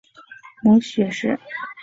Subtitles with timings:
[0.63, 1.39] 母许氏。